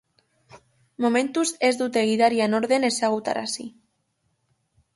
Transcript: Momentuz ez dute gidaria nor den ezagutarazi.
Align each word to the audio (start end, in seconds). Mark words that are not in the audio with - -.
Momentuz 1.05 1.43
ez 1.67 1.71
dute 1.81 2.03
gidaria 2.11 2.47
nor 2.53 2.67
den 2.73 2.89
ezagutarazi. 2.91 3.67